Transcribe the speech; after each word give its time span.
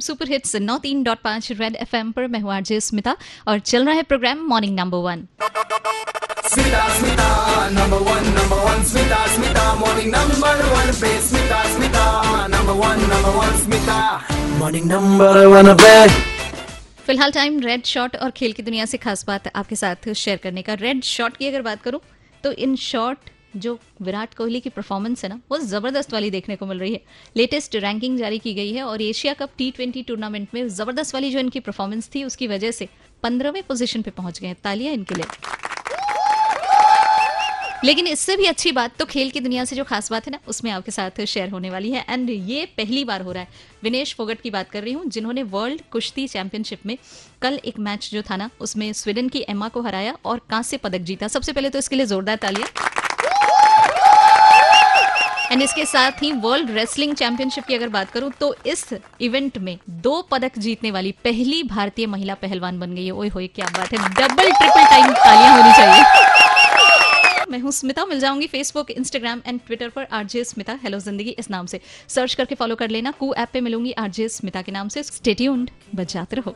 Super 0.00 0.28
hits 0.28 0.56
नौ 0.56 0.78
तीन 0.78 1.02
dot 1.02 1.18
पाँच 1.18 1.52
red 1.52 1.76
F 1.76 1.96
M 1.96 2.10
पर 2.12 2.26
मैं 2.26 2.40
हूँ 2.40 2.52
आरजे 2.54 2.80
स्मिता 2.80 3.16
और 3.48 3.58
चल 3.58 3.86
रहा 3.86 3.94
है 3.94 4.02
प्रोग्राम 4.02 4.38
मॉर्निंग 4.38 4.76
नंबर 4.76 4.98
वन 4.98 5.26
फ़िलहाल 17.06 17.30
टाइम 17.32 17.60
रेड 17.60 17.84
शॉट 17.84 18.16
और 18.16 18.30
खेल 18.30 18.52
की 18.52 18.62
दुनिया 18.62 18.84
से 18.84 18.96
खास 18.98 19.24
बात 19.26 19.56
आपके 19.56 19.76
साथ 19.76 20.12
शेयर 20.12 20.36
करने 20.36 20.62
का। 20.62 20.74
रेड 20.74 21.02
शॉट 21.04 21.36
की 21.36 21.48
अगर 21.48 21.62
बात 21.62 21.82
करूँ 21.82 22.00
तो 22.44 22.52
इन 22.52 22.76
शॉट 22.76 23.16
जो 23.56 23.78
विराट 24.02 24.34
कोहली 24.34 24.60
की 24.60 24.70
परफॉर्मेंस 24.70 25.24
है 25.24 25.30
ना, 25.30 25.40
वो 25.50 25.58
ज़बरदस्त 25.58 26.12
वाली 26.12 26.30
देखने 26.30 26.56
को 26.56 26.66
मिल 26.66 26.78
रही 26.78 26.92
है। 26.92 27.00
लेटेस्ट 27.36 27.76
रैंकिंग 27.76 28.18
जारी 28.18 28.38
की 28.38 28.54
गई 28.54 28.72
है 28.72 28.82
और 28.82 29.02
Asia 29.02 29.34
Cup 29.34 29.50
T 29.58 29.70
twenty 29.70 30.02
tournament 30.02 30.48
में 30.54 30.66
ज़बरदस्त 30.68 31.14
वाली 31.14 31.30
जो 31.30 31.38
इनकी 31.38 31.60
परफॉर्मेंस 31.60 32.10
थी, 32.14 32.24
उसकी 32.24 32.46
वजह 32.46 32.70
से 32.70 32.88
पंद्रहवें 33.22 33.62
पोजीशन 33.62 34.02
पे 34.02 34.10
पहुँच 34.10 34.40
गए 34.40 34.54
तालियाँ 34.54 34.94
इनके 34.94 35.14
लिए। 35.14 35.56
लेकिन 37.84 38.06
इससे 38.06 38.36
भी 38.36 38.44
अच्छी 38.44 38.70
बात 38.72 38.96
तो 38.98 39.04
खेल 39.04 39.30
की 39.30 39.40
दुनिया 39.40 39.64
से 39.64 39.76
जो 39.76 39.82
खास 39.84 40.10
बात 40.10 40.26
है 40.26 40.30
ना, 40.32 40.38
उसमें 40.48 40.70
आपके 40.70 40.90
साथ 40.90 41.24
शेयर 41.24 41.50
होने 41.50 41.70
वाली 41.70 41.90
है। 41.90 42.04
एंड 42.08 42.30
ये 42.30 42.64
पहली 42.76 43.04
बार 43.04 43.22
हो 43.22 43.32
रहा 43.32 43.42
है। 43.42 43.48
विनेश 43.82 44.14
फोगट 44.14 44.40
की 44.40 44.50
बात 44.50 44.70
कर 44.70 44.82
रही 44.82 44.92
हूँ, 44.92 45.04
जिन्होंने 45.06 45.42
वर्ल्ड 45.44 45.82
कुश्ती 45.92 46.26
चैंपियनशिप 46.28 46.86
में 46.86 46.96
कल 47.42 47.60
एक 47.64 47.78
मैच 47.78 48.10
जो 48.12 48.22
था 48.22 48.36
ना, 48.36 48.50
उसमें 48.60 48.92
स्वीडन 48.92 49.28
की 49.28 49.44
एम्मा 49.48 49.68
को 49.68 49.82
हराया 49.82 50.16
और 50.24 50.40
कांस्य 50.50 50.76
पदक 50.76 51.00
जीता। 51.00 51.28
सबसे 51.28 51.52
पहले 51.52 51.70
तो 51.70 51.78
इसके 51.78 51.96
लिए 51.96 52.06
जोरदार 52.06 52.36
तालियाँ। 52.36 52.68
एंड 55.52 55.62
इसके 55.62 55.84
साथ 55.84 56.22
ही 56.22 56.30
वर्ल्ड 56.40 56.70
रेसलिंग 56.70 57.14
चैंपियनशिप 57.14 57.64
की 57.64 57.74
अगर 57.74 57.88
बात 57.88 58.10
करूँ 58.10 58.30
तो 58.40 58.54
इस 58.66 58.84
इवेंट 59.20 59.58
में 59.58 59.78
दो 60.02 60.20
पदक 60.30 60.58
जीतने 60.58 60.90
वाली 60.90 61.12
पहली 61.24 61.62
भारतीय 61.64 62.06
महिला 62.06 62.34
पहलवान 62.34 62.80
बन 62.80 62.94
गई 62.94 63.06
है। 63.06 63.12
ओए 63.12 63.46
क्या 63.48 63.66
बात 63.68 63.92
है। 63.92 63.98
डबल 64.10 64.50
ट्रिपल 64.50 64.84
टाइम 64.84 65.12
तालियाँ 65.14 65.56
होनी 65.56 65.72
चाहिए। 65.72 66.26
मैं 67.50 67.58
हूँ 67.58 67.70
स्मिता, 67.72 68.04
मिल 68.04 68.20
जाऊँगी 68.20 68.46
फेसबुक 68.46 68.90
इंस्टाग्राम 68.90 69.40
एंड 69.46 69.60
ट्विटर 69.66 69.88
पर 69.88 70.06
आरजे 70.12 70.44
स्मिता। 70.44 70.78
हेलो 70.82 70.98
ज़िंदगी 70.98 71.30
इस 71.30 71.50
नाम 71.50 71.66
से। 71.66 71.80
सर्च 72.08 72.34
करके 72.34 72.54
फॉलो 72.54 72.74
कर 72.76 72.90
लेना। 72.90 73.10
कू 73.10 73.32
ऐप 73.34 73.48
पे 73.52 73.60
मिलूँगी 73.60 73.92
आरजे 73.98 74.28
स्मिता 74.28 74.62
के 74.62 74.72
नाम 74.72 74.88
से। 74.88 75.02
स्टेट्यून्ड 75.02 75.70
बजाते 75.94 76.36
रहो। 76.36 76.54